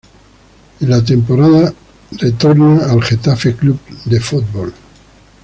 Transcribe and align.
En 0.79 0.89
la 0.89 1.03
temporada 1.05 1.71
retorna 2.13 2.85
al 2.85 3.03
Getafe 3.03 3.55
Club 3.55 3.77
de 4.05 4.19
Fútbol. 4.19 4.73